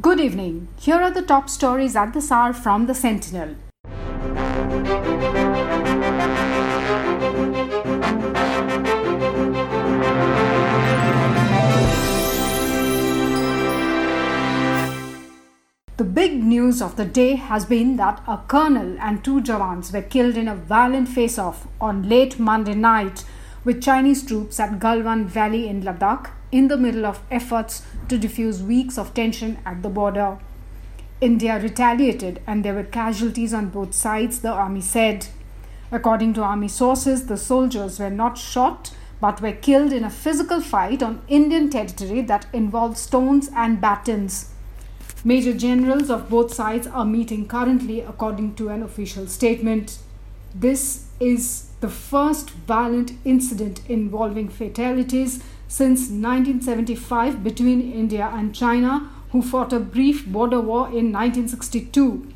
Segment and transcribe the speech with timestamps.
[0.00, 0.68] Good evening.
[0.78, 3.56] Here are the top stories at this hour from the Sentinel.
[15.96, 20.02] The big news of the day has been that a colonel and two jawans were
[20.02, 23.24] killed in a violent face off on late Monday night
[23.64, 28.62] with Chinese troops at Galwan Valley in Ladakh in the middle of efforts to diffuse
[28.62, 30.38] weeks of tension at the border.
[31.20, 35.26] India retaliated and there were casualties on both sides, the army said.
[35.90, 40.60] According to army sources, the soldiers were not shot but were killed in a physical
[40.60, 44.52] fight on Indian territory that involved stones and batons.
[45.24, 49.98] Major generals of both sides are meeting currently, according to an official statement.
[50.54, 59.42] This is the first violent incident involving fatalities since 1975 between India and China, who
[59.42, 62.32] fought a brief border war in 1962.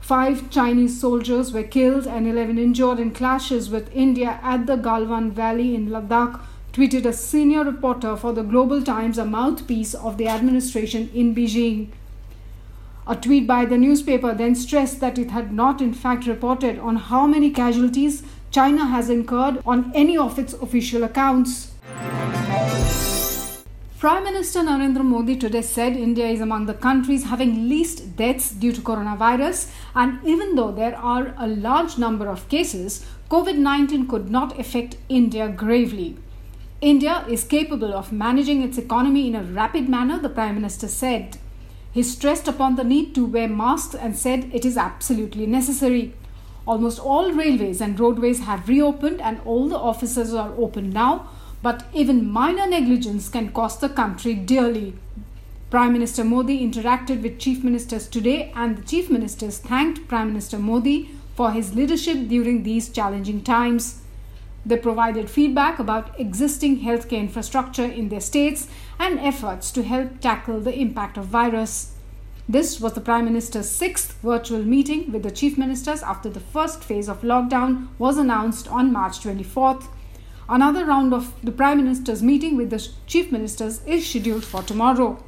[0.00, 5.32] Five Chinese soldiers were killed and 11 injured in clashes with India at the Galwan
[5.32, 6.40] Valley in Ladakh,
[6.72, 11.88] tweeted a senior reporter for the Global Times, a mouthpiece of the administration in Beijing.
[13.06, 16.94] A tweet by the newspaper then stressed that it had not, in fact, reported on
[16.94, 21.72] how many casualties China has incurred on any of its official accounts.
[24.00, 28.72] Prime Minister Narendra Modi today said India is among the countries having least deaths due
[28.72, 34.30] to coronavirus, and even though there are a large number of cases, COVID 19 could
[34.30, 36.16] not affect India gravely.
[36.80, 41.36] India is capable of managing its economy in a rapid manner, the Prime Minister said.
[41.92, 46.14] He stressed upon the need to wear masks and said it is absolutely necessary.
[46.66, 51.28] Almost all railways and roadways have reopened and all the offices are open now,
[51.62, 54.94] but even minor negligence can cost the country dearly.
[55.70, 60.58] Prime Minister Modi interacted with chief ministers today and the chief ministers thanked Prime Minister
[60.58, 64.02] Modi for his leadership during these challenging times.
[64.66, 68.68] They provided feedback about existing healthcare infrastructure in their states
[68.98, 71.94] and efforts to help tackle the impact of virus.
[72.48, 76.82] This was the Prime Minister's sixth virtual meeting with the chief ministers after the first
[76.82, 79.86] phase of lockdown was announced on March 24th.
[80.52, 85.22] Another round of the Prime Minister's meeting with the chief ministers is scheduled for tomorrow.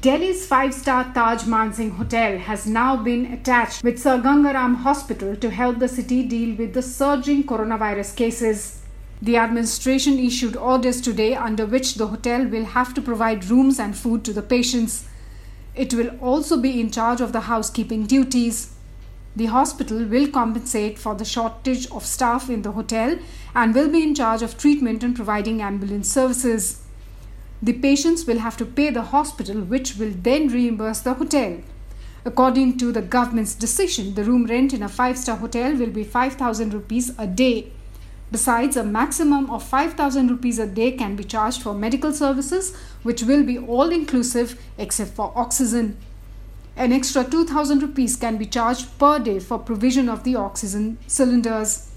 [0.00, 5.78] Delhi's five-star Taj Mansingh Hotel has now been attached with Sir Gangaram Hospital to help
[5.78, 8.80] the city deal with the surging coronavirus cases.
[9.20, 13.94] The administration issued orders today under which the hotel will have to provide rooms and
[13.94, 15.06] food to the patients.
[15.74, 18.72] It will also be in charge of the housekeeping duties.
[19.36, 23.18] The hospital will compensate for the shortage of staff in the hotel
[23.54, 26.82] and will be in charge of treatment and providing ambulance services.
[27.62, 31.58] The patients will have to pay the hospital, which will then reimburse the hotel.
[32.24, 36.02] According to the government's decision, the room rent in a five star hotel will be
[36.02, 37.72] 5,000 rupees a day.
[38.32, 43.22] Besides, a maximum of 5,000 rupees a day can be charged for medical services, which
[43.22, 45.98] will be all inclusive except for oxygen.
[46.78, 51.90] An extra 2,000 rupees can be charged per day for provision of the oxygen cylinders.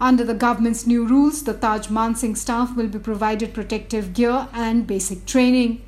[0.00, 4.86] Under the government's new rules, the Taj Mansingh staff will be provided protective gear and
[4.86, 5.82] basic training.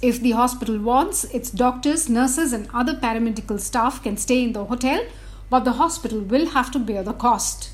[0.00, 4.66] If the hospital wants, its doctors, nurses, and other paramedical staff can stay in the
[4.66, 5.04] hotel,
[5.50, 7.70] but the hospital will have to bear the cost.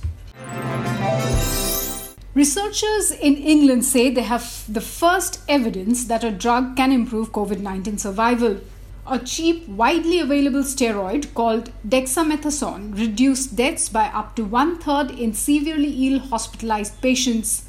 [2.32, 7.60] Researchers in England say they have the first evidence that a drug can improve COVID
[7.60, 8.60] 19 survival.
[9.08, 15.32] A cheap, widely available steroid called dexamethasone reduced deaths by up to one third in
[15.32, 17.66] severely ill hospitalized patients.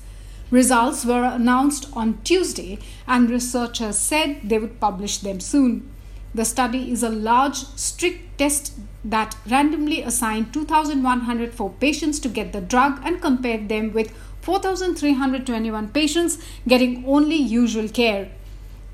[0.50, 5.88] Results were announced on Tuesday, and researchers said they would publish them soon.
[6.34, 8.74] The study is a large, strict test
[9.06, 14.12] that randomly assigned 2,104 patients to get the drug and compared them with
[14.42, 18.32] 4,321 patients getting only usual care.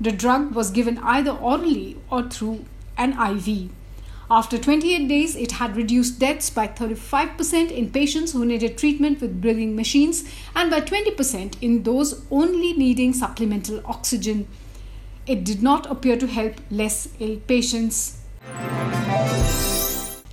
[0.04, 2.66] The drug was given either orally or through
[2.98, 3.70] an IV.
[4.30, 9.40] After 28 days, it had reduced deaths by 35% in patients who needed treatment with
[9.40, 14.46] breathing machines and by 20% in those only needing supplemental oxygen.
[15.26, 18.18] It did not appear to help less ill patients.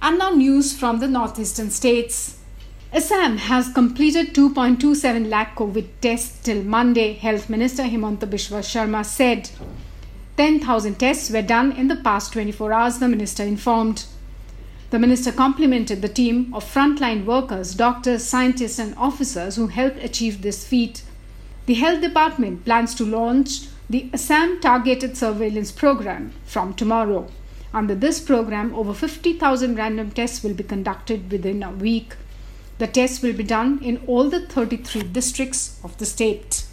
[0.01, 2.40] And now, news from the northeastern states.
[2.93, 9.49] Assam has completed 2.27 lakh COVID tests till Monday, Health Minister Himanta Biswa Sarma said.
[10.35, 14.07] 10,000 tests were done in the past 24 hours, the minister informed.
[14.89, 20.41] The minister complimented the team of frontline workers, doctors, scientists, and officers who helped achieve
[20.41, 21.03] this feat.
[21.67, 27.31] The health department plans to launch the Assam Targeted Surveillance Program from tomorrow.
[27.73, 32.15] Under this program, over 50,000 random tests will be conducted within a week.
[32.81, 36.65] The tests will be done in all the 33 districts of the state.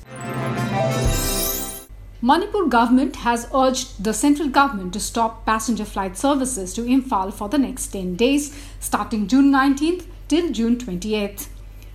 [2.22, 7.50] Manipur government has urged the central government to stop passenger flight services to Imphal for
[7.50, 11.48] the next 10 days starting June 19th till June 28th.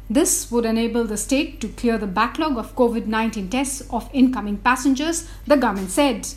[0.08, 4.58] This would enable the state to clear the backlog of COVID 19 tests of incoming
[4.58, 6.28] passengers, the government said.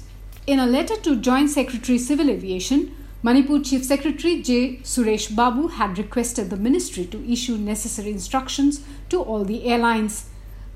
[0.47, 4.77] In a letter to Joint Secretary Civil Aviation, Manipur Chief Secretary J.
[4.83, 10.27] Suresh Babu had requested the ministry to issue necessary instructions to all the airlines.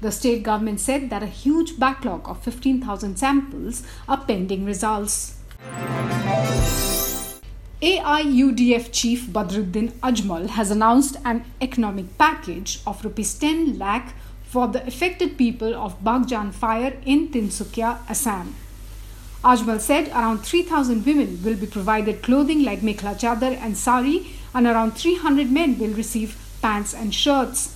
[0.01, 5.37] The state government said that a huge backlog of 15,000 samples are pending results.
[7.83, 14.15] AIUDF Chief Badruddin Ajmal has announced an economic package of rupees 10 lakh
[14.45, 18.55] for the affected people of Baghjan fire in Tinsukia, Assam.
[19.43, 24.67] Ajmal said around 3,000 women will be provided clothing like mekhla chadar and sari and
[24.67, 27.75] around 300 men will receive pants and shirts.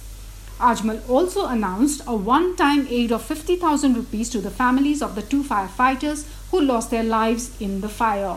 [0.60, 5.22] Ajmal also announced a one time aid of 50,000 rupees to the families of the
[5.22, 8.36] two firefighters who lost their lives in the fire.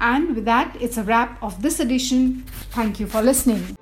[0.00, 2.44] And with that, it's a wrap of this edition.
[2.72, 3.76] Thank you for listening.